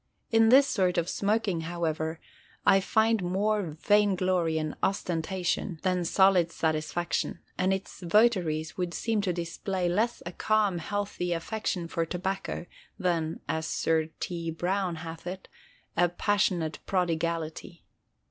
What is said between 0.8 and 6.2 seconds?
of smoking, however, I find more of vainglory and ostentation than